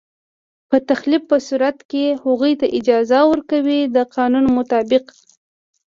[0.69, 5.03] په تخلف په صورت کې هغوی ته جزا ورکوي د قانون مطابق.